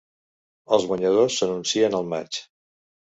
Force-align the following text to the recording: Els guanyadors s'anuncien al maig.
Els 0.77 0.87
guanyadors 0.91 1.37
s'anuncien 1.41 1.99
al 1.99 2.09
maig. 2.15 2.41